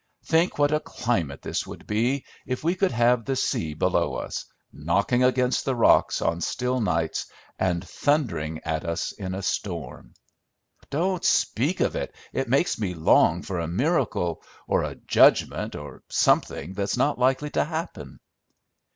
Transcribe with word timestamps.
Think 0.25 0.57
what 0.57 0.71
a 0.73 0.79
climate 0.79 1.43
this 1.43 1.67
would 1.67 1.85
be, 1.85 2.25
if 2.47 2.63
we 2.63 2.73
could 2.73 2.91
have 2.91 3.23
the 3.23 3.35
sea 3.35 3.75
below 3.75 4.15
us, 4.15 4.45
knocking 4.73 5.23
against 5.23 5.63
the 5.63 5.75
rocks 5.75 6.23
on 6.23 6.41
still 6.41 6.79
nights, 6.81 7.27
and 7.59 7.87
thundering 7.87 8.61
at 8.65 8.83
us 8.83 9.11
in 9.11 9.35
a 9.35 9.43
storm!" 9.43 10.15
"Don't 10.89 11.23
speak 11.23 11.81
of 11.81 11.95
it! 11.95 12.15
It 12.33 12.49
makes 12.49 12.79
me 12.79 12.95
long 12.95 13.43
for 13.43 13.59
a 13.59 13.67
miracle, 13.67 14.41
or 14.67 14.81
a 14.81 14.95
judgment, 14.95 15.75
or 15.75 16.01
something 16.09 16.73
that's 16.73 16.97
not 16.97 17.19
likely 17.19 17.51
to 17.51 17.63
happen." 17.63 18.19